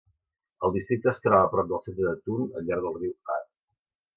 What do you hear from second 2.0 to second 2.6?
de Thun